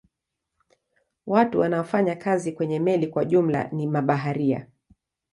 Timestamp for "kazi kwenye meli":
2.15-3.07